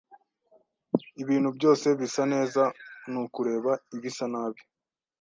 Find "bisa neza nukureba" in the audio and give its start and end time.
1.99-3.71